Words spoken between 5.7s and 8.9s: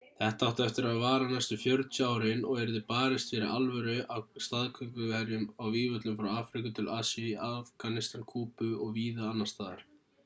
vígvöllum frá afríku til asíu í afganistan kúbu